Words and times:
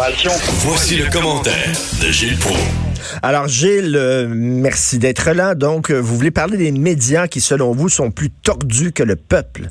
Voici 0.00 0.96
le 0.96 1.12
commentaire 1.12 1.76
de 2.00 2.10
Gilles 2.10 2.38
Proulx. 2.38 3.20
Alors, 3.22 3.48
Gilles, 3.48 3.94
euh, 3.94 4.26
merci 4.30 4.98
d'être 4.98 5.32
là. 5.32 5.54
Donc, 5.54 5.90
euh, 5.90 6.00
vous 6.00 6.16
voulez 6.16 6.30
parler 6.30 6.56
des 6.56 6.72
médias 6.72 7.28
qui, 7.28 7.42
selon 7.42 7.72
vous, 7.72 7.90
sont 7.90 8.10
plus 8.10 8.30
tordus 8.30 8.92
que 8.92 9.02
le 9.02 9.16
peuple? 9.16 9.64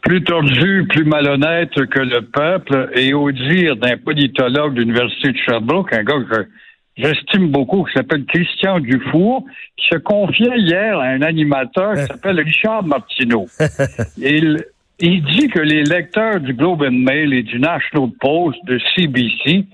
Plus 0.00 0.24
tordus, 0.24 0.86
plus 0.88 1.04
malhonnêtes 1.04 1.74
que 1.90 2.00
le 2.00 2.22
peuple, 2.22 2.88
et 2.94 3.12
au 3.12 3.30
dire 3.32 3.76
d'un 3.76 3.98
politologue 3.98 4.72
de 4.72 4.80
l'Université 4.80 5.32
de 5.32 5.36
Sherbrooke, 5.36 5.92
un 5.92 6.04
gars 6.04 6.14
que 6.30 6.48
j'estime 6.96 7.48
beaucoup, 7.48 7.84
qui 7.84 7.92
s'appelle 7.92 8.24
Christian 8.24 8.80
Dufour, 8.80 9.44
qui 9.76 9.88
se 9.92 9.98
confiait 9.98 10.56
hier 10.56 10.98
à 10.98 11.08
un 11.08 11.20
animateur 11.20 11.96
qui 11.96 12.06
s'appelle 12.06 12.40
Richard 12.40 12.84
Martineau. 12.84 13.46
il, 14.16 14.64
il 15.02 15.22
dit 15.24 15.48
que 15.48 15.58
les 15.58 15.82
lecteurs 15.82 16.38
du 16.40 16.54
Globe 16.54 16.82
and 16.82 16.92
Mail 16.92 17.34
et 17.34 17.42
du 17.42 17.58
National 17.58 18.10
Post 18.20 18.64
de 18.64 18.78
CBC 18.94 19.64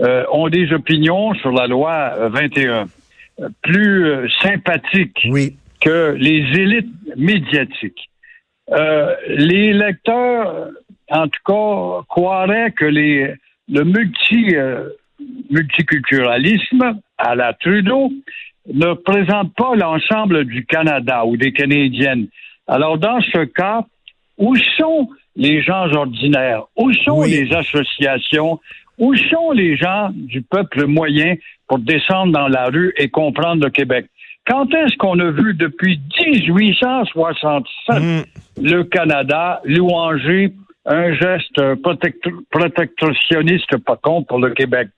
euh, 0.00 0.24
ont 0.32 0.48
des 0.48 0.72
opinions 0.72 1.34
sur 1.34 1.52
la 1.52 1.68
loi 1.68 2.28
21 2.28 2.88
euh, 3.40 3.48
plus 3.62 4.06
euh, 4.06 4.26
sympathiques 4.42 5.28
que 5.80 6.16
les 6.18 6.40
élites 6.60 6.92
médiatiques. 7.16 8.08
les 9.28 9.72
lecteurs, 9.72 10.70
en 11.10 11.28
tout 11.28 11.40
cas, 11.44 12.04
croiraient 12.08 12.72
que 12.72 12.84
les, 12.84 13.34
le 13.68 13.84
multi, 13.84 14.54
multiculturalisme 15.50 17.00
à 17.18 17.34
la 17.34 17.52
Trudeau 17.52 18.12
ne 18.72 18.94
présente 18.94 19.54
pas 19.54 19.74
l'ensemble 19.74 20.44
du 20.44 20.64
Canada 20.64 21.24
ou 21.24 21.36
des 21.36 21.52
Canadiennes. 21.52 22.28
Alors, 22.68 22.96
dans 22.96 23.20
ce 23.20 23.44
cas, 23.44 23.84
où 24.38 24.56
sont 24.78 25.08
les 25.36 25.62
gens 25.62 25.92
ordinaires? 25.92 26.64
Où 26.76 26.92
sont 26.92 27.22
les 27.22 27.52
associations? 27.52 28.60
Où 28.98 29.14
sont 29.16 29.52
les 29.52 29.76
gens 29.76 30.10
du 30.12 30.42
peuple 30.42 30.86
moyen 30.86 31.34
pour 31.66 31.78
descendre 31.78 32.32
dans 32.32 32.48
la 32.48 32.66
rue 32.66 32.92
et 32.96 33.08
comprendre 33.08 33.64
le 33.64 33.70
Québec? 33.70 34.06
Quand 34.46 34.66
est-ce 34.74 34.96
qu'on 34.96 35.18
a 35.20 35.30
vu 35.30 35.54
depuis 35.54 36.00
1867 36.26 38.02
mm. 38.02 38.22
le 38.62 38.82
Canada 38.84 39.60
louanger 39.64 40.52
un 40.84 41.12
geste 41.14 41.62
protectionniste 42.50 43.76
pas 43.78 43.96
contre 43.96 44.26
pour 44.26 44.40
le 44.40 44.50
Québec? 44.50 44.88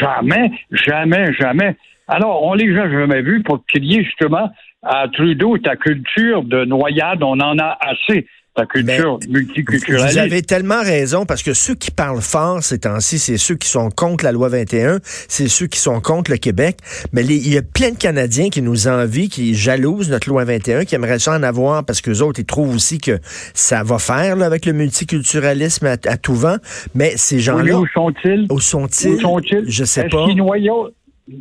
Jamais, 0.00 0.50
jamais, 0.70 1.32
jamais. 1.34 1.76
Alors, 2.08 2.42
on 2.42 2.54
les 2.54 2.76
a 2.76 2.90
jamais 2.90 3.22
vus 3.22 3.42
pour 3.42 3.64
qu'il 3.66 3.84
y 3.84 3.98
ait 3.98 4.04
justement 4.04 4.50
à 4.82 5.06
Trudeau 5.08 5.58
ta 5.58 5.76
culture 5.76 6.42
de 6.42 6.64
noyade, 6.64 7.22
on 7.22 7.38
en 7.40 7.58
a 7.58 7.78
assez 7.80 8.26
la 8.56 8.66
culture 8.66 9.18
multiculturelle. 9.28 10.10
Vous 10.10 10.18
avez 10.18 10.42
tellement 10.42 10.82
raison 10.82 11.24
parce 11.24 11.42
que 11.42 11.54
ceux 11.54 11.74
qui 11.74 11.90
parlent 11.90 12.20
fort 12.20 12.62
ces 12.62 12.80
temps-ci, 12.80 13.18
c'est 13.18 13.38
ceux 13.38 13.54
qui 13.54 13.68
sont 13.68 13.90
contre 13.90 14.24
la 14.24 14.32
loi 14.32 14.48
21, 14.48 14.98
c'est 15.02 15.48
ceux 15.48 15.66
qui 15.66 15.78
sont 15.78 16.00
contre 16.00 16.30
le 16.30 16.36
Québec. 16.36 16.76
Mais 17.12 17.24
il 17.24 17.52
y 17.52 17.56
a 17.56 17.62
plein 17.62 17.92
de 17.92 17.96
Canadiens 17.96 18.50
qui 18.50 18.60
nous 18.60 18.88
envient, 18.88 19.28
qui 19.28 19.54
jalousent 19.54 20.10
notre 20.10 20.28
loi 20.28 20.44
21, 20.44 20.84
qui 20.84 20.94
aimeraient 20.94 21.18
ça 21.18 21.36
en 21.36 21.42
avoir 21.42 21.84
parce 21.84 22.00
que 22.02 22.10
les 22.10 22.20
autres, 22.20 22.40
ils 22.40 22.46
trouvent 22.46 22.74
aussi 22.74 22.98
que 22.98 23.18
ça 23.54 23.82
va 23.82 23.98
faire 23.98 24.36
là, 24.36 24.46
avec 24.46 24.66
le 24.66 24.72
multiculturalisme 24.74 25.86
à, 25.86 25.96
tout 25.96 26.34
vent. 26.34 26.56
Mais 26.94 27.16
ces 27.16 27.40
gens-là... 27.40 27.78
où 27.78 27.86
sont-ils? 27.86 28.46
Où 28.50 28.60
sont-ils? 28.60 29.20
Sont-ils? 29.20 29.64
Je 29.66 29.84
sais 29.84 30.08
pas. 30.08 30.26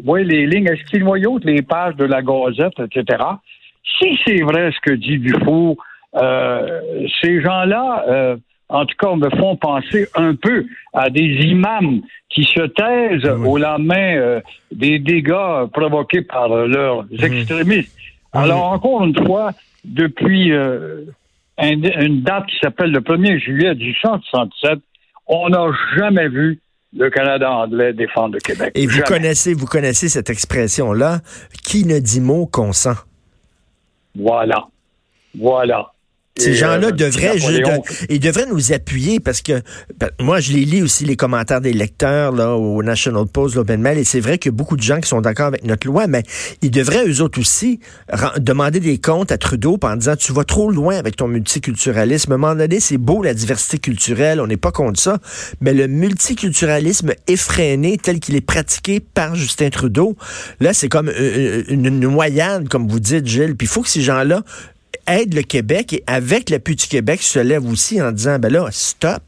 Oui, 0.05 0.23
les 0.23 0.45
lignes, 0.45 0.67
est-ce 0.67 0.83
qu'ils 0.89 1.03
noyautent 1.03 1.43
les 1.43 1.61
pages 1.61 1.95
de 1.95 2.05
la 2.05 2.21
Gazette, 2.21 2.79
etc.? 2.79 3.23
Si 3.99 4.17
c'est 4.25 4.41
vrai 4.41 4.71
ce 4.71 4.79
que 4.89 4.95
dit 4.95 5.17
Dufour, 5.17 5.75
ces 6.13 7.41
gens-là, 7.41 8.05
euh, 8.07 8.37
en 8.69 8.85
tout 8.85 8.95
cas, 8.99 9.15
me 9.15 9.29
font 9.37 9.55
penser 9.55 10.07
un 10.15 10.35
peu 10.35 10.65
à 10.93 11.09
des 11.09 11.21
imams 11.21 12.01
qui 12.29 12.43
se 12.43 12.61
taisent 12.67 13.29
au 13.45 13.57
lendemain 13.57 14.15
euh, 14.15 14.41
des 14.71 14.99
dégâts 14.99 15.67
provoqués 15.73 16.21
par 16.21 16.49
leurs 16.49 17.03
mmh. 17.03 17.23
extrémistes. 17.23 17.95
Mmh. 18.33 18.37
Alors, 18.37 18.65
encore 18.65 19.03
une 19.03 19.25
fois, 19.25 19.51
depuis 19.83 20.51
une 21.61 22.21
date 22.21 22.45
qui 22.47 22.57
s'appelle 22.61 22.91
le 22.91 23.01
1er 23.01 23.39
juillet 23.39 23.75
1867, 23.75 24.79
on 25.27 25.49
n'a 25.49 25.67
jamais 25.97 26.29
vu 26.29 26.59
le 26.93 27.09
Canada 27.09 27.51
anglais 27.51 27.93
défendre 27.93 28.35
le 28.35 28.39
Québec. 28.39 28.71
Et 28.75 28.85
vous 28.85 29.01
connaissez, 29.01 29.53
vous 29.53 29.65
connaissez 29.65 30.09
cette 30.09 30.29
expression-là, 30.29 31.19
qui 31.63 31.85
ne 31.85 31.99
dit 31.99 32.21
mot 32.21 32.45
consent. 32.45 32.95
Voilà. 34.15 34.67
Voilà. 35.37 35.91
Ces 36.37 36.53
gens-là 36.53 36.87
euh, 36.87 36.91
devraient, 36.91 37.35
ils 38.09 38.19
devraient 38.19 38.45
nous 38.45 38.71
appuyer 38.71 39.19
parce 39.19 39.41
que 39.41 39.61
ben, 39.99 40.09
moi, 40.19 40.39
je 40.39 40.53
les 40.53 40.63
lis 40.63 40.81
aussi 40.81 41.03
les 41.03 41.17
commentaires 41.17 41.59
des 41.59 41.73
lecteurs 41.73 42.31
là, 42.31 42.55
au 42.55 42.81
National 42.83 43.25
Post, 43.25 43.55
l'Open 43.55 43.81
Mail, 43.81 43.97
et 43.97 44.05
c'est 44.05 44.21
vrai 44.21 44.37
qu'il 44.37 44.51
y 44.51 44.55
a 44.55 44.57
beaucoup 44.57 44.77
de 44.77 44.81
gens 44.81 45.01
qui 45.01 45.09
sont 45.09 45.19
d'accord 45.19 45.47
avec 45.47 45.65
notre 45.65 45.85
loi, 45.85 46.07
mais 46.07 46.23
ils 46.61 46.71
devraient 46.71 47.05
eux 47.05 47.21
autres 47.21 47.39
aussi 47.39 47.79
demander 48.37 48.79
des 48.79 48.97
comptes 48.97 49.31
à 49.31 49.37
Trudeau 49.37 49.77
en 49.81 49.95
disant 49.97 50.15
tu 50.15 50.31
vas 50.31 50.45
trop 50.45 50.71
loin 50.71 50.95
avec 50.95 51.17
ton 51.17 51.27
multiculturalisme. 51.27 52.31
À 52.31 52.35
un 52.35 52.37
moment 52.37 52.55
donné, 52.55 52.79
c'est 52.79 52.97
beau 52.97 53.21
la 53.23 53.33
diversité 53.33 53.77
culturelle, 53.77 54.39
on 54.39 54.47
n'est 54.47 54.57
pas 54.57 54.71
contre 54.71 54.99
ça, 54.99 55.19
mais 55.59 55.73
le 55.73 55.87
multiculturalisme 55.87 57.11
effréné 57.27 57.97
tel 57.97 58.21
qu'il 58.21 58.35
est 58.35 58.41
pratiqué 58.41 59.01
par 59.01 59.35
Justin 59.35 59.69
Trudeau, 59.69 60.15
là, 60.61 60.73
c'est 60.73 60.87
comme 60.87 61.09
euh, 61.09 61.13
euh, 61.19 61.63
une, 61.67 61.85
une, 61.87 61.99
noyade, 61.99 62.69
comme 62.69 62.87
vous 62.87 62.99
dites, 63.01 63.27
Gilles. 63.27 63.55
Puis 63.55 63.67
il 63.67 63.69
faut 63.69 63.81
que 63.81 63.89
ces 63.89 64.01
gens-là 64.01 64.43
aide 65.11 65.33
le 65.33 65.43
Québec 65.43 65.93
et 65.93 66.03
avec 66.07 66.49
l'appui 66.49 66.75
du 66.75 66.87
Québec 66.87 67.21
se 67.21 67.39
lève 67.39 67.65
aussi 67.65 68.01
en 68.01 68.11
disant, 68.11 68.39
ben 68.39 68.51
là, 68.51 68.67
stop. 68.71 69.21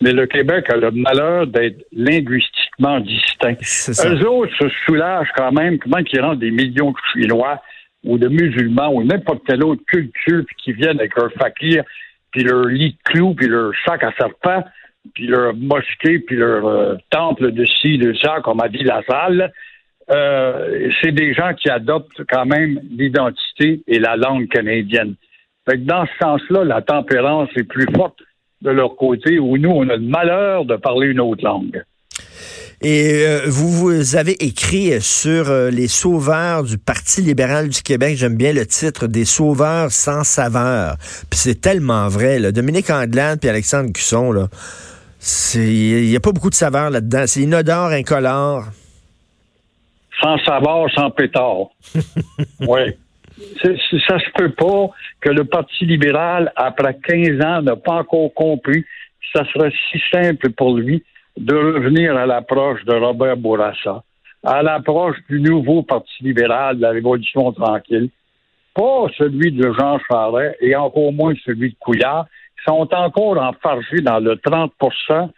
Mais 0.00 0.12
le 0.12 0.26
Québec 0.26 0.70
a 0.70 0.76
le 0.76 0.90
malheur 0.92 1.46
d'être 1.46 1.84
linguistiquement 1.92 3.00
distinct. 3.00 3.56
Eux 4.06 4.26
autres 4.26 4.52
se 4.58 4.68
soulagent 4.86 5.28
quand 5.36 5.52
même 5.52 5.78
comment 5.78 5.98
ils 5.98 6.20
rendent 6.20 6.38
des 6.38 6.50
millions 6.50 6.92
de 6.92 6.96
Chinois 7.12 7.60
ou 8.04 8.16
de 8.16 8.28
musulmans 8.28 8.94
ou 8.94 9.04
n'importe 9.04 9.42
quelle 9.46 9.62
autre 9.62 9.82
culture 9.86 10.42
puis 10.46 10.56
qui 10.56 10.72
viennent 10.72 10.98
avec 10.98 11.14
leur 11.16 11.30
fakir, 11.32 11.84
puis 12.30 12.44
leur 12.44 12.64
lit 12.64 12.92
de 12.92 13.12
clous, 13.12 13.34
puis 13.34 13.46
leur 13.46 13.72
sac 13.84 14.02
à 14.02 14.12
serpent, 14.12 14.64
puis 15.14 15.26
leur 15.26 15.54
mosquée, 15.54 16.20
puis 16.20 16.36
leur 16.36 16.66
euh, 16.66 16.96
temple 17.10 17.52
de 17.52 17.64
ci, 17.66 17.98
de 17.98 18.14
ça, 18.14 18.38
comme 18.42 18.60
a 18.60 18.68
dit 18.68 18.84
la 18.84 19.02
salle. 19.08 19.52
Euh, 20.10 20.90
c'est 21.00 21.12
des 21.12 21.32
gens 21.34 21.54
qui 21.54 21.70
adoptent 21.70 22.22
quand 22.28 22.46
même 22.46 22.80
l'identité 22.90 23.82
et 23.86 23.98
la 23.98 24.16
langue 24.16 24.48
canadienne. 24.48 25.14
Fait 25.68 25.76
que 25.76 25.84
dans 25.84 26.04
ce 26.06 26.12
sens-là, 26.20 26.64
la 26.64 26.82
tempérance 26.82 27.48
est 27.56 27.64
plus 27.64 27.86
forte 27.94 28.18
de 28.62 28.70
leur 28.70 28.96
côté, 28.96 29.38
où 29.38 29.56
nous, 29.56 29.70
on 29.70 29.88
a 29.88 29.96
le 29.96 30.02
malheur 30.02 30.64
de 30.64 30.76
parler 30.76 31.08
une 31.08 31.20
autre 31.20 31.44
langue. 31.44 31.82
Et 32.82 33.24
euh, 33.26 33.42
vous, 33.46 34.16
avez 34.16 34.42
écrit 34.42 35.00
sur 35.00 35.50
euh, 35.50 35.70
les 35.70 35.86
sauveurs 35.86 36.64
du 36.64 36.78
Parti 36.78 37.20
libéral 37.20 37.68
du 37.68 37.82
Québec, 37.82 38.16
j'aime 38.16 38.36
bien 38.36 38.52
le 38.52 38.66
titre, 38.66 39.06
des 39.06 39.26
sauveurs 39.26 39.92
sans 39.92 40.24
saveur. 40.24 40.96
Puis 41.28 41.38
c'est 41.38 41.60
tellement 41.60 42.08
vrai. 42.08 42.38
Là. 42.38 42.52
Dominique 42.52 42.90
Anglade 42.90 43.38
puis 43.40 43.50
Alexandre 43.50 43.92
Cusson, 43.92 44.32
là, 44.32 44.48
il 45.54 46.08
n'y 46.08 46.16
a 46.16 46.20
pas 46.20 46.32
beaucoup 46.32 46.50
de 46.50 46.54
saveur 46.54 46.88
là-dedans. 46.88 47.24
C'est 47.26 47.40
inodore, 47.40 47.88
incolore 47.88 48.64
sans 50.22 50.38
savoir, 50.44 50.90
sans 50.92 51.10
pétard. 51.10 51.68
oui. 52.60 52.94
Ça 53.62 54.18
se 54.18 54.30
peut 54.36 54.52
pas 54.52 54.90
que 55.20 55.30
le 55.30 55.44
Parti 55.44 55.86
libéral, 55.86 56.52
après 56.56 56.98
15 57.02 57.40
ans, 57.44 57.62
n'a 57.62 57.76
pas 57.76 58.00
encore 58.00 58.32
compris 58.34 58.82
que 58.82 58.88
ça 59.32 59.44
serait 59.52 59.72
si 59.90 60.00
simple 60.12 60.50
pour 60.50 60.76
lui 60.76 61.02
de 61.36 61.54
revenir 61.54 62.16
à 62.16 62.26
l'approche 62.26 62.84
de 62.84 62.94
Robert 62.94 63.36
Bourassa, 63.36 64.02
à 64.44 64.62
l'approche 64.62 65.16
du 65.28 65.40
nouveau 65.40 65.82
Parti 65.82 66.22
libéral 66.22 66.76
de 66.76 66.82
la 66.82 66.90
Révolution 66.90 67.52
tranquille, 67.52 68.10
pas 68.74 69.06
celui 69.16 69.52
de 69.52 69.72
Jean 69.72 69.98
Charest 70.08 70.56
et 70.60 70.76
encore 70.76 71.12
moins 71.12 71.34
celui 71.44 71.70
de 71.70 71.76
Couillard, 71.78 72.26
qui 72.58 72.64
sont 72.64 72.88
encore 72.92 73.40
enfargés 73.40 74.02
dans 74.02 74.20
le 74.20 74.34
30% 74.34 75.30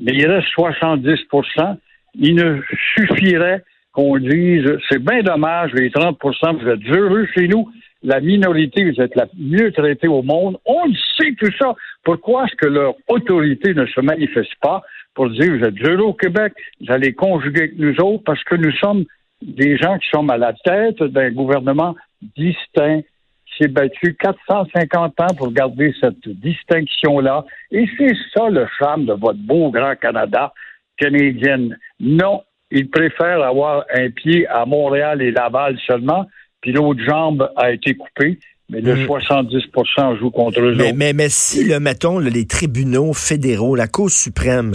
mais 0.00 0.12
il 0.14 0.26
reste 0.26 0.48
70% 0.56 1.76
Il 2.14 2.34
ne 2.34 2.60
suffirait 2.96 3.62
qu'on 3.92 4.18
dise 4.18 4.66
c'est 4.88 5.02
bien 5.02 5.22
dommage, 5.22 5.72
les 5.74 5.90
30% 5.90 6.62
vous 6.62 6.68
êtes 6.68 6.96
heureux 6.96 7.26
chez 7.34 7.48
nous, 7.48 7.68
la 8.02 8.20
minorité, 8.20 8.90
vous 8.90 9.00
êtes 9.00 9.14
la 9.14 9.26
mieux 9.38 9.72
traitée 9.72 10.08
au 10.08 10.22
monde. 10.22 10.58
On 10.64 10.86
le 10.86 10.94
sait 11.18 11.34
tout 11.38 11.52
ça. 11.60 11.74
Pourquoi 12.02 12.44
est-ce 12.44 12.56
que 12.56 12.66
leur 12.66 12.94
autorité 13.08 13.74
ne 13.74 13.86
se 13.86 14.00
manifeste 14.00 14.54
pas 14.62 14.82
pour 15.14 15.28
dire 15.30 15.56
vous 15.56 15.64
êtes 15.64 15.82
heureux 15.82 16.04
au 16.04 16.14
Québec, 16.14 16.52
vous 16.80 16.92
allez 16.92 17.12
conjuguer 17.12 17.62
avec 17.62 17.78
nous 17.78 17.94
autres 18.00 18.22
parce 18.24 18.42
que 18.44 18.54
nous 18.54 18.72
sommes 18.72 19.04
des 19.42 19.76
gens 19.76 19.98
qui 19.98 20.08
sommes 20.08 20.30
à 20.30 20.38
la 20.38 20.52
tête 20.52 21.02
d'un 21.02 21.30
gouvernement 21.30 21.94
distinct 22.36 23.00
qui 23.46 23.64
s'est 23.64 23.68
battu 23.68 24.14
450 24.14 25.20
ans 25.20 25.34
pour 25.36 25.52
garder 25.52 25.92
cette 26.00 26.26
distinction-là. 26.26 27.44
Et 27.70 27.86
c'est 27.98 28.14
ça 28.34 28.48
le 28.48 28.66
charme 28.78 29.06
de 29.06 29.12
votre 29.12 29.40
beau 29.40 29.70
grand 29.70 29.96
Canada 29.96 30.52
canadien. 30.96 31.70
Non, 31.98 32.42
ils 32.70 32.88
préfèrent 32.88 33.42
avoir 33.42 33.84
un 33.92 34.10
pied 34.10 34.46
à 34.46 34.64
Montréal 34.64 35.22
et 35.22 35.30
Laval 35.30 35.78
seulement, 35.86 36.26
puis 36.60 36.72
l'autre 36.72 37.00
jambe 37.04 37.50
a 37.56 37.70
été 37.72 37.94
coupée. 37.94 38.38
Mais 38.68 38.80
le 38.80 39.04
70 39.04 39.56
mm. 39.56 40.18
joue 40.20 40.30
contre 40.30 40.60
eux 40.60 40.76
mais, 40.76 40.92
mais, 40.92 41.12
mais, 41.12 41.28
si, 41.28 41.64
le, 41.64 41.80
mettons, 41.80 42.20
les 42.20 42.46
tribunaux 42.46 43.12
fédéraux, 43.12 43.74
la 43.74 43.88
Cour 43.88 44.10
suprême, 44.10 44.74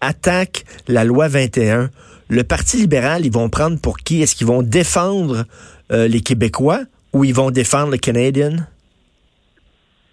attaquent 0.00 0.62
la 0.86 1.02
loi 1.02 1.26
21, 1.26 1.90
le 2.30 2.44
Parti 2.44 2.76
libéral, 2.76 3.26
ils 3.26 3.32
vont 3.32 3.48
prendre 3.48 3.80
pour 3.80 3.98
qui? 3.98 4.22
Est-ce 4.22 4.36
qu'ils 4.36 4.46
vont 4.46 4.62
défendre 4.62 5.44
euh, 5.90 6.06
les 6.06 6.20
Québécois 6.20 6.82
ou 7.12 7.24
ils 7.24 7.34
vont 7.34 7.50
défendre 7.50 7.90
les 7.90 7.98
Canadiens? 7.98 8.56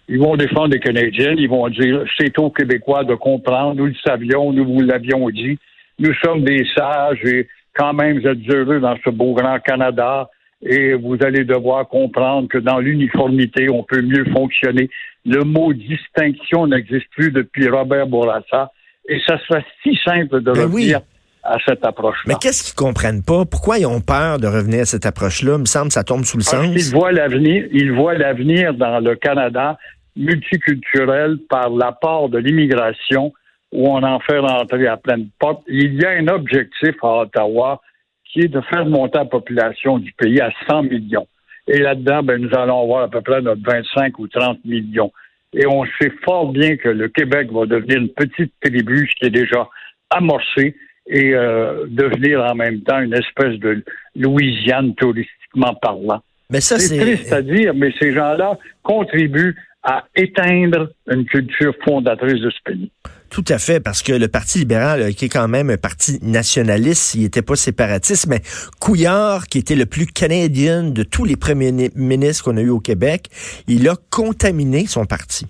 Ils 0.08 0.18
vont 0.18 0.36
défendre 0.36 0.74
les 0.74 0.80
Canadiens. 0.80 1.34
Ils 1.38 1.48
vont 1.48 1.68
dire 1.68 2.04
c'est 2.18 2.36
aux 2.38 2.50
Québécois 2.50 3.04
de 3.04 3.14
comprendre. 3.14 3.76
Nous 3.76 3.86
le 3.86 3.94
savions, 4.04 4.52
nous 4.52 4.64
vous 4.64 4.80
l'avions 4.80 5.30
dit. 5.30 5.56
Nous 6.00 6.14
sommes 6.24 6.44
des 6.44 6.66
sages 6.76 7.22
et 7.24 7.46
quand 7.74 7.92
même 7.92 8.18
vous 8.18 8.26
êtes 8.26 8.38
heureux 8.48 8.80
dans 8.80 8.96
ce 9.04 9.10
beau 9.10 9.34
grand 9.34 9.60
Canada 9.60 10.28
et 10.62 10.94
vous 10.94 11.16
allez 11.22 11.44
devoir 11.44 11.88
comprendre 11.88 12.48
que 12.48 12.58
dans 12.58 12.78
l'uniformité, 12.78 13.70
on 13.70 13.82
peut 13.82 14.02
mieux 14.02 14.24
fonctionner. 14.32 14.90
Le 15.24 15.44
mot 15.44 15.72
distinction 15.72 16.66
n'existe 16.66 17.06
plus 17.10 17.30
depuis 17.30 17.68
Robert 17.68 18.06
Bourassa 18.06 18.72
et 19.08 19.18
ça 19.26 19.38
serait 19.46 19.64
si 19.82 19.98
simple 20.04 20.40
de 20.40 20.52
ben 20.52 20.62
revenir 20.62 21.00
à 21.42 21.56
cette 21.66 21.84
approche-là. 21.84 22.34
Mais 22.34 22.34
qu'est-ce 22.40 22.64
qu'ils 22.64 22.76
comprennent 22.76 23.22
pas? 23.22 23.44
Pourquoi 23.44 23.78
ils 23.78 23.86
ont 23.86 24.00
peur 24.00 24.38
de 24.38 24.46
revenir 24.46 24.80
à 24.80 24.84
cette 24.86 25.06
approche-là? 25.06 25.54
Il 25.56 25.60
me 25.60 25.64
semble 25.66 25.88
que 25.88 25.94
ça 25.94 26.04
tombe 26.04 26.24
sous 26.24 26.36
le 26.36 26.42
sens. 26.42 26.66
Ils 26.74 26.94
voient 26.94 27.12
l'avenir, 27.12 27.66
ils 27.72 27.92
voient 27.92 28.14
l'avenir 28.14 28.74
dans 28.74 29.00
le 29.00 29.16
Canada 29.16 29.78
multiculturel 30.16 31.38
par 31.48 31.70
l'apport 31.70 32.28
de 32.28 32.38
l'immigration 32.38 33.32
où 33.72 33.88
on 33.88 34.02
en 34.02 34.20
fait 34.20 34.38
rentrer 34.38 34.86
à 34.86 34.96
pleine 34.96 35.28
porte. 35.38 35.62
Il 35.68 35.94
y 36.00 36.04
a 36.04 36.10
un 36.10 36.28
objectif 36.28 36.94
à 37.02 37.20
Ottawa 37.20 37.80
qui 38.24 38.40
est 38.40 38.48
de 38.48 38.60
faire 38.62 38.86
monter 38.86 39.18
la 39.18 39.24
population 39.24 39.98
du 39.98 40.12
pays 40.12 40.40
à 40.40 40.50
100 40.68 40.84
millions. 40.84 41.26
Et 41.66 41.78
là-dedans, 41.78 42.22
ben, 42.22 42.40
nous 42.40 42.56
allons 42.56 42.82
avoir 42.82 43.04
à 43.04 43.08
peu 43.08 43.20
près 43.20 43.40
notre 43.42 43.62
25 43.62 44.18
ou 44.18 44.28
30 44.28 44.64
millions. 44.64 45.12
Et 45.52 45.66
on 45.66 45.84
sait 46.00 46.12
fort 46.24 46.52
bien 46.52 46.76
que 46.76 46.88
le 46.88 47.08
Québec 47.08 47.50
va 47.52 47.66
devenir 47.66 47.98
une 47.98 48.08
petite 48.08 48.52
tribu, 48.60 49.08
ce 49.08 49.14
qui 49.16 49.26
est 49.26 49.30
déjà 49.30 49.68
amorcé, 50.10 50.76
et 51.06 51.34
euh, 51.34 51.86
devenir 51.88 52.40
en 52.40 52.54
même 52.54 52.82
temps 52.82 53.00
une 53.00 53.14
espèce 53.14 53.58
de 53.58 53.84
Louisiane 54.14 54.94
touristiquement 54.94 55.74
parlant. 55.74 56.22
Mais 56.50 56.60
ça, 56.60 56.78
c'est 56.78 56.98
triste 56.98 57.32
à 57.32 57.42
dire, 57.42 57.74
mais 57.74 57.92
ces 58.00 58.12
gens-là 58.12 58.58
contribuent 58.82 59.56
à 59.82 60.04
éteindre 60.14 60.90
une 61.10 61.24
culture 61.24 61.74
fondatrice 61.84 62.40
de 62.40 62.50
ce 62.50 62.58
pays. 62.64 62.90
Tout 63.30 63.44
à 63.48 63.58
fait, 63.58 63.78
parce 63.78 64.02
que 64.02 64.12
le 64.12 64.26
Parti 64.26 64.58
libéral, 64.58 65.02
euh, 65.02 65.12
qui 65.12 65.26
est 65.26 65.28
quand 65.28 65.46
même 65.46 65.70
un 65.70 65.76
parti 65.76 66.18
nationaliste, 66.20 67.14
il 67.14 67.22
n'était 67.22 67.42
pas 67.42 67.54
séparatiste, 67.54 68.26
mais 68.26 68.40
Couillard, 68.80 69.46
qui 69.46 69.58
était 69.58 69.76
le 69.76 69.86
plus 69.86 70.06
canadien 70.06 70.82
de 70.82 71.02
tous 71.04 71.24
les 71.24 71.36
premiers 71.36 71.90
ministres 71.94 72.44
qu'on 72.44 72.56
a 72.56 72.60
eu 72.60 72.70
au 72.70 72.80
Québec, 72.80 73.28
il 73.68 73.88
a 73.88 73.94
contaminé 74.10 74.86
son 74.86 75.06
parti. 75.06 75.46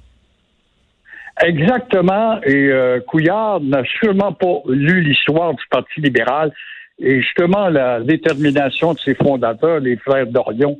Exactement, 1.42 2.38
et 2.42 2.68
euh, 2.68 3.00
Couillard 3.00 3.60
n'a 3.60 3.82
sûrement 3.98 4.34
pas 4.34 4.60
lu 4.68 5.00
l'histoire 5.00 5.54
du 5.54 5.62
Parti 5.70 6.02
libéral, 6.02 6.52
et 6.98 7.22
justement 7.22 7.70
la 7.70 8.00
détermination 8.00 8.92
de 8.92 8.98
ses 8.98 9.14
fondateurs, 9.14 9.80
les 9.80 9.96
frères 9.96 10.26
Dorion, 10.26 10.78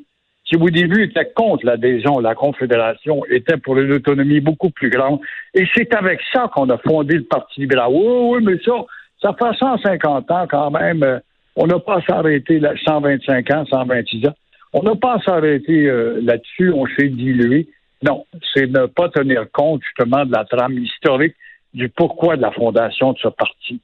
qui 0.51 0.57
au 0.57 0.69
début 0.69 1.05
étaient 1.05 1.31
contre 1.33 1.65
l'adhésion 1.65 2.19
à 2.19 2.23
la 2.23 2.35
Confédération, 2.35 3.25
étaient 3.31 3.57
pour 3.57 3.79
une 3.79 3.93
autonomie 3.93 4.41
beaucoup 4.41 4.71
plus 4.71 4.91
grande. 4.91 5.21
Et 5.55 5.65
c'est 5.75 5.95
avec 5.95 6.19
ça 6.33 6.51
qu'on 6.53 6.69
a 6.71 6.79
fondé 6.79 7.15
le 7.15 7.25
Parti 7.25 7.61
libéral. 7.61 7.91
Oui, 7.93 8.05
oui, 8.05 8.43
mais 8.43 8.59
ça, 8.65 8.73
ça 9.23 9.37
fait 9.39 9.57
150 9.57 10.31
ans 10.31 10.47
quand 10.51 10.73
même. 10.73 11.21
On 11.55 11.67
n'a 11.67 11.79
pas 11.79 12.01
s'arrêter 12.09 12.61
125 12.85 13.51
ans, 13.53 13.65
126 13.71 14.27
ans. 14.27 14.35
On 14.73 14.83
n'a 14.83 14.97
pas 14.97 15.19
s'arrêter 15.25 15.87
euh, 15.87 16.21
là-dessus. 16.23 16.73
On 16.73 16.87
s'est 16.99 17.09
dilué. 17.09 17.69
Non, 18.03 18.25
c'est 18.55 18.67
ne 18.67 18.87
pas 18.87 19.09
tenir 19.09 19.47
compte 19.53 19.83
justement 19.85 20.25
de 20.25 20.33
la 20.33 20.45
trame 20.45 20.79
historique 20.79 21.37
du 21.75 21.89
pourquoi 21.89 22.37
de 22.37 22.43
la 22.43 22.51
fondation 22.51 23.13
de 23.13 23.19
ce 23.19 23.29
parti. 23.29 23.81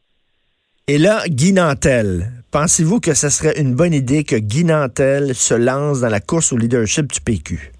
Et 0.89 0.99
là, 0.99 1.23
Guy 1.29 1.53
Nantel, 1.53 2.27
pensez-vous 2.57 3.01
que 3.01 3.13
ce 3.13 3.29
serait 3.29 3.61
une 3.61 3.75
bonne 3.75 3.93
idée 3.93 4.25
que 4.25 4.37
Guy 4.37 4.65
Nantel 4.65 5.35
se 5.35 5.53
lance 5.53 6.01
dans 6.01 6.09
la 6.09 6.21
course 6.21 6.55
au 6.55 6.57
leadership 6.57 7.13
du 7.13 7.21
PQ? 7.21 7.71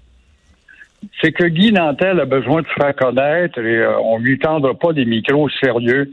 C'est 1.19 1.31
que 1.31 1.45
Guy 1.45 1.71
Nantel 1.71 2.19
a 2.19 2.25
besoin 2.25 2.61
de 2.61 2.67
faire 2.67 2.95
connaître 2.95 3.57
et 3.57 3.77
euh, 3.77 3.97
on 3.99 4.19
lui 4.19 4.37
tendra 4.37 4.75
pas 4.75 4.93
des 4.93 5.05
micros 5.05 5.49
sérieux. 5.49 6.11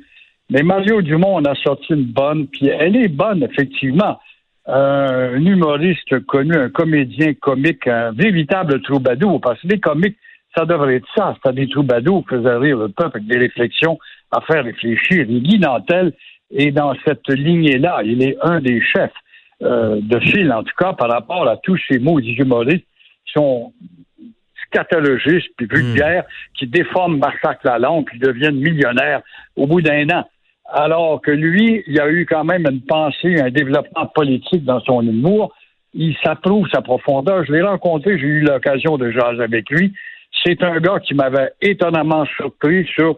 Mais 0.49 0.63
Mario 0.63 1.03
Dumont 1.03 1.37
en 1.37 1.45
a 1.45 1.55
sorti 1.57 1.93
une 1.93 2.07
bonne, 2.07 2.47
puis 2.47 2.69
elle 2.69 2.97
est 2.97 3.09
bonne, 3.09 3.43
effectivement. 3.43 4.19
un 4.67 5.45
humoriste 5.45 6.21
connu, 6.21 6.57
un 6.57 6.71
comédien 6.71 7.35
comique, 7.35 7.87
un 7.87 8.13
véritable 8.13 8.81
troubadour, 8.81 9.43
parce 9.43 9.61
que 9.61 9.69
les 9.69 9.79
comiques, 9.79 10.17
ça 10.57 10.65
devrait 10.65 10.97
être 10.97 11.09
ça. 11.15 11.37
C'est 11.45 11.55
des 11.55 11.69
troubadours 11.69 12.25
qui 12.27 12.37
faisaient 12.37 12.57
rire 12.57 12.79
le 12.79 12.89
peuple 12.89 13.19
avec 13.19 13.29
des 13.29 13.39
réflexions 13.39 13.99
à 14.31 14.41
faire 14.41 14.65
réfléchir. 14.65 15.27
Guy 15.27 15.59
Nantel, 15.59 16.15
et 16.55 16.71
dans 16.71 16.95
cette 17.05 17.29
lignée-là. 17.29 18.01
Il 18.05 18.23
est 18.23 18.37
un 18.41 18.61
des 18.61 18.81
chefs 18.81 19.13
euh, 19.63 20.01
de 20.01 20.19
file, 20.21 20.53
en 20.53 20.63
tout 20.63 20.75
cas, 20.79 20.93
par 20.95 21.11
rapport 21.11 21.47
à 21.49 21.57
tous 21.59 21.79
ces 21.89 21.99
mots 21.99 22.21
humoristes 22.21 22.87
qui 23.27 23.33
sont 23.33 23.73
scatologistes 24.67 25.51
puis 25.57 25.67
vulgaires, 25.67 26.23
hmm. 26.23 26.59
qui 26.59 26.67
déforment 26.67 27.19
Marsac 27.19 27.59
la 27.65 27.79
langue 27.79 28.07
puis 28.07 28.19
deviennent 28.19 28.59
millionnaires 28.59 29.23
au 29.57 29.67
bout 29.67 29.83
d'un 29.83 30.09
an. 30.11 30.25
Alors 30.73 31.21
que 31.21 31.31
lui, 31.31 31.83
il 31.87 32.01
a 32.01 32.09
eu 32.09 32.25
quand 32.27 32.45
même 32.45 32.67
une 32.67 32.81
pensée, 32.81 33.41
un 33.41 33.51
développement 33.51 34.07
politique 34.07 34.65
dans 34.65 34.81
son 34.81 35.03
humour. 35.03 35.53
Il 35.93 36.17
s'approuve 36.25 36.67
sa 36.73 36.81
profondeur. 36.81 37.45
Je 37.45 37.53
l'ai 37.53 37.63
rencontré, 37.63 38.19
j'ai 38.19 38.27
eu 38.27 38.41
l'occasion 38.41 38.97
de 38.97 39.11
jaser 39.11 39.43
avec 39.43 39.71
lui. 39.71 39.93
C'est 40.45 40.63
un 40.63 40.81
gars 40.81 40.99
qui 41.01 41.15
m'avait 41.15 41.53
étonnamment 41.61 42.25
surpris 42.37 42.87
sur 42.87 43.17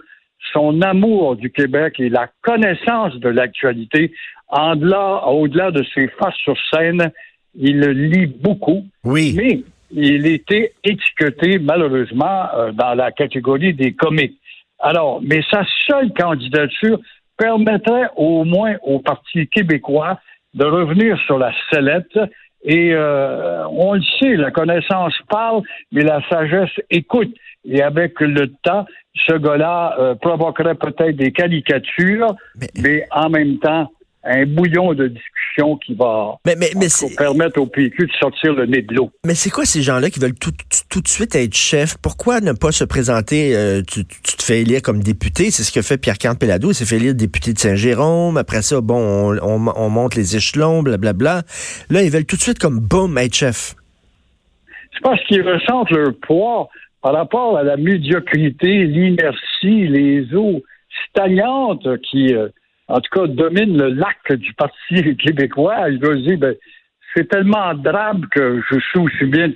son 0.53 0.81
amour 0.83 1.37
du 1.37 1.51
Québec 1.51 1.95
et 1.99 2.09
la 2.09 2.29
connaissance 2.43 3.15
de 3.17 3.29
l'actualité, 3.29 4.13
au-delà 4.51 5.71
de 5.71 5.85
ses 5.95 6.09
faces 6.09 6.37
sur 6.37 6.57
scène, 6.73 7.11
il 7.55 7.81
lit 7.81 8.27
beaucoup. 8.27 8.85
Oui. 9.05 9.35
Mais 9.37 9.63
il 9.91 10.27
était 10.27 10.73
étiqueté, 10.85 11.59
malheureusement, 11.59 12.49
euh, 12.55 12.73
dans 12.73 12.95
la 12.95 13.13
catégorie 13.13 13.75
des 13.75 13.93
comiques. 13.93 14.39
Alors, 14.79 15.21
mais 15.23 15.41
sa 15.51 15.65
seule 15.87 16.13
candidature 16.13 16.99
permettrait 17.39 18.09
au 18.17 18.45
moins 18.45 18.77
au 18.83 18.99
Parti 18.99 19.47
québécois 19.49 20.19
de 20.55 20.65
revenir 20.65 21.19
sur 21.27 21.39
la 21.39 21.53
sellette. 21.71 22.19
Et 22.65 22.93
euh, 22.93 23.65
on 23.69 23.95
le 23.95 24.03
sait, 24.19 24.35
la 24.35 24.51
connaissance 24.51 25.15
parle, 25.29 25.63
mais 25.93 26.03
la 26.03 26.21
sagesse 26.29 26.71
écoute. 26.91 27.33
Et 27.69 27.83
avec 27.83 28.21
le 28.21 28.49
temps, 28.63 28.87
ce 29.27 29.35
gars-là 29.35 29.97
euh, 29.99 30.15
provoquerait 30.15 30.75
peut-être 30.75 31.17
des 31.17 31.33
caricatures, 31.33 32.35
mais... 32.77 33.07
en 33.11 33.29
même 33.29 33.59
temps, 33.59 33.91
un 34.27 34.45
bouillon 34.45 34.93
de 34.93 35.09
discussion 35.09 35.77
qui 35.77 35.95
va 35.95 36.37
permettre 37.17 37.61
au 37.61 37.67
PQ 37.67 38.07
de 38.07 38.13
sortir 38.19 38.55
le 38.55 38.67
nez 38.67 38.83
de 38.83 38.95
l'eau. 38.95 39.11
Mais 39.25 39.35
c'est 39.35 39.51
quoi 39.51 39.65
ces 39.65 39.83
gens-là 39.83 40.11
qui 40.11 40.19
veulent 40.19 40.35
tout, 40.35 40.51
de 40.51 41.09
suite 41.09 41.35
être 41.37 41.55
chef? 41.55 41.97
Pourquoi 42.03 42.41
ne 42.41 42.53
pas 42.53 42.73
se 42.73 42.85
présenter, 42.85 43.55
euh, 43.55 43.83
tu, 43.87 44.05
te 44.05 44.43
fais 44.43 44.63
élire 44.63 44.83
comme 44.83 45.03
député, 45.03 45.51
c'est 45.51 45.63
ce 45.63 45.73
que 45.73 45.83
fait 45.83 45.97
Pierre-Carl 45.97 46.37
Pelado, 46.37 46.71
il 46.71 46.75
s'est 46.75 46.85
fait 46.85 46.97
élire 46.97 47.15
député 47.15 47.53
de 47.53 47.59
Saint-Jérôme, 47.59 48.37
après 48.37 48.63
ça, 48.63 48.81
bon, 48.81 49.39
on, 49.41 49.89
monte 49.91 50.17
les 50.17 50.37
échelons, 50.37 50.83
blablabla. 50.83 51.43
Là, 51.91 52.03
ils 52.03 52.11
veulent 52.11 52.27
tout 52.27 52.37
de 52.37 52.43
suite 52.43 52.59
comme, 52.59 52.81
boum, 52.81 53.17
être 53.19 53.35
chef. 53.35 53.77
C'est 54.93 55.03
parce 55.03 55.23
qu'ils 55.25 55.43
ressentent 55.43 55.91
leur 55.91 56.13
poids 56.27 56.69
par 57.07 57.15
rapport 57.15 57.57
à 57.57 57.63
la 57.63 57.77
médiocrité, 57.77 58.85
l'inertie, 58.85 59.87
les 59.87 60.35
eaux 60.35 60.61
stagnantes 61.09 61.87
qui, 61.99 62.35
euh, 62.35 62.49
en 62.89 63.01
tout 63.01 63.11
cas, 63.13 63.29
dominent 63.29 63.79
le 63.79 63.91
lac 63.91 64.33
du 64.33 64.53
Parti 64.55 65.17
québécois, 65.17 65.89
il 65.89 66.01
doit 66.01 66.17
dire, 66.17 66.37
ben, 66.37 66.57
c'est 67.15 67.29
tellement 67.29 67.75
drabe 67.75 68.27
que 68.33 68.61
je 68.69 68.81
suis 68.81 68.99
aussi 68.99 69.25
bien 69.27 69.53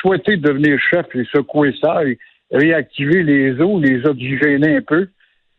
souhaiter 0.00 0.38
devenir 0.38 0.78
chef 0.90 1.04
et 1.14 1.26
secouer 1.26 1.74
ça 1.82 2.02
et 2.02 2.18
réactiver 2.50 3.22
les 3.22 3.60
eaux, 3.60 3.78
les 3.78 4.02
oxygéner 4.06 4.76
un 4.76 4.80
peu 4.80 5.08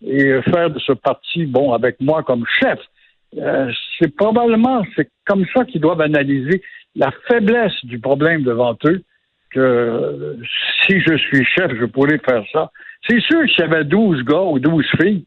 et 0.03 0.41
faire 0.41 0.71
de 0.71 0.79
ce 0.79 0.93
parti, 0.93 1.45
bon, 1.45 1.71
avec 1.71 2.01
moi 2.01 2.23
comme 2.23 2.45
chef. 2.59 2.79
Euh, 3.37 3.71
c'est 3.99 4.15
probablement, 4.15 4.81
c'est 4.95 5.11
comme 5.27 5.45
ça 5.55 5.65
qu'ils 5.65 5.81
doivent 5.81 6.01
analyser 6.01 6.63
la 6.95 7.11
faiblesse 7.27 7.85
du 7.85 7.99
problème 7.99 8.41
devant 8.41 8.75
eux 8.85 9.03
que 9.49 10.37
si 10.85 10.99
je 10.99 11.17
suis 11.17 11.45
chef, 11.45 11.71
je 11.79 11.85
pourrais 11.85 12.19
faire 12.19 12.43
ça. 12.51 12.71
C'est 13.07 13.19
sûr 13.21 13.45
qu'il 13.45 13.59
y 13.59 13.67
avait 13.67 13.83
12 13.83 14.23
gars 14.23 14.41
ou 14.41 14.59
12 14.59 14.85
filles 14.99 15.25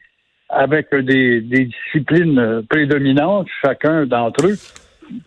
avec 0.49 0.95
des, 0.95 1.41
disciplines 1.41 2.63
prédominantes, 2.69 3.47
chacun 3.65 4.07
d'entre 4.07 4.47
eux. 4.47 4.57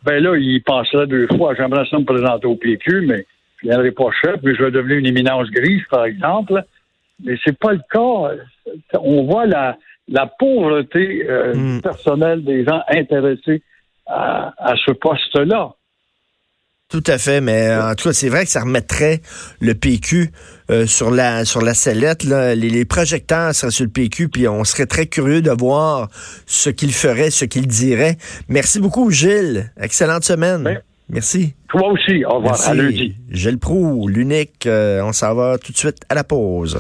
Ben 0.04 0.22
là, 0.22 0.36
ils 0.38 0.62
passeraient 0.62 1.08
deux 1.08 1.28
fois. 1.28 1.56
J'aimerais 1.56 1.86
ça 1.90 1.98
me 1.98 2.06
présenter 2.06 2.46
au 2.46 2.56
PQ, 2.56 3.06
mais 3.08 3.26
je 3.58 3.68
ne 3.68 3.72
viendrai 3.72 3.92
pas 3.92 4.10
chef, 4.22 4.36
mais 4.44 4.56
je 4.56 4.64
vais 4.64 4.72
devenir 4.72 4.98
une 4.98 5.08
éminence 5.08 5.50
grise, 5.50 5.84
par 5.90 6.06
exemple. 6.06 6.64
Mais 7.24 7.38
c'est 7.44 7.58
pas 7.58 7.74
le 7.74 7.82
cas. 7.92 8.36
On 9.00 9.24
voit 9.24 9.46
la, 9.46 9.78
la 10.08 10.28
pauvreté 10.28 11.26
euh, 11.30 11.54
hmm. 11.54 11.82
personnelle 11.82 12.44
des 12.44 12.66
gens 12.66 12.82
intéressés 12.90 13.62
à, 14.06 14.54
à 14.58 14.76
ce 14.76 14.92
poste-là. 14.92 15.74
Tout 16.94 17.04
à 17.08 17.18
fait, 17.18 17.42
mais 17.42 17.70
euh, 17.70 17.90
en 17.90 17.96
tout 17.96 18.10
cas, 18.10 18.14
c'est 18.14 18.30
vrai 18.30 18.46
que 18.46 18.52
ça 18.52 18.62
remettrait 18.62 19.22
le 19.60 19.74
PQ 19.74 20.30
euh, 20.70 20.86
sur 20.86 21.10
la 21.10 21.44
sur 21.44 21.64
la 21.64 21.74
sellette. 21.74 22.24
Là. 22.24 22.54
Les, 22.54 22.86
projecteurs 22.86 23.56
seraient 23.56 23.72
sur 23.72 23.86
le 23.86 23.90
PQ, 23.90 24.30
puis 24.30 24.48
on 24.48 24.64
serait 24.64 24.86
très 24.86 25.08
curieux 25.08 25.42
de 25.42 25.50
voir 25.50 26.08
ce 26.46 26.70
qu'il 26.70 26.94
ferait, 26.94 27.32
ce 27.32 27.46
qu'il 27.46 27.66
dirait. 27.66 28.18
Merci 28.48 28.80
beaucoup, 28.80 29.10
Gilles. 29.10 29.72
Excellente 29.82 30.24
semaine. 30.24 30.82
Merci. 31.10 31.56
Toi 31.68 31.90
aussi. 31.94 32.24
Au 32.26 32.36
revoir. 32.36 32.62
À 32.62 32.76
lundi. 32.76 33.16
Gilles 33.32 33.58
Proux, 33.58 34.08
l'unique. 34.08 34.68
on 34.68 35.14
s'en 35.14 35.34
va 35.34 35.58
tout 35.58 35.72
de 35.72 35.78
suite 35.78 35.98
à 36.10 36.14
la 36.14 36.24
pause. 36.24 36.80